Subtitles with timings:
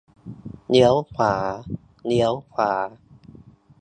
[0.67, 1.33] เลี้ยวขวา
[2.05, 2.71] เลี้ยวขวา